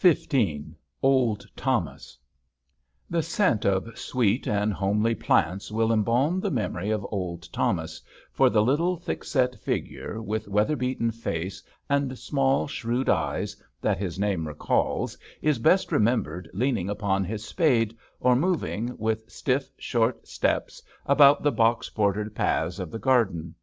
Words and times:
6i 0.00 0.64
XV 0.72 0.74
OLD 1.00 1.46
THOMAS 1.56 2.18
The 3.08 3.22
scent 3.22 3.64
of 3.64 3.96
sweet 3.96 4.48
and 4.48 4.72
homely 4.74 5.14
plants 5.14 5.70
will 5.70 5.92
embalm 5.92 6.40
the 6.40 6.50
memory 6.50 6.90
of 6.90 7.06
old 7.12 7.48
Thomas, 7.52 8.02
for 8.32 8.50
the 8.50 8.64
little, 8.64 8.96
thick 8.96 9.22
set 9.22 9.54
figure, 9.60 10.20
with 10.20 10.48
weather 10.48 10.74
beaten 10.74 11.12
face 11.12 11.62
and 11.88 12.18
small, 12.18 12.66
shrewd 12.66 13.08
eyes, 13.08 13.54
that 13.80 13.98
his 14.00 14.18
name 14.18 14.48
recalls, 14.48 15.16
is 15.40 15.60
best 15.60 15.92
remembered 15.92 16.50
leaning 16.52 16.90
upon 16.90 17.22
his 17.22 17.44
spade, 17.44 17.96
or 18.18 18.34
moving, 18.34 18.98
with 18.98 19.30
stiff, 19.30 19.70
short 19.78 20.26
steps, 20.26 20.82
about 21.06 21.44
the 21.44 21.52
box 21.52 21.88
bordered 21.88 22.34
paths 22.34 22.80
of 22.80 22.90
the 22.90 22.98
garden. 22.98 23.54